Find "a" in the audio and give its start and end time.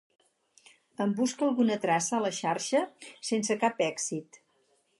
2.19-2.21